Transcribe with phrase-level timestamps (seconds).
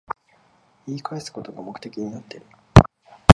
[0.87, 2.45] 言い返すことが目的になってる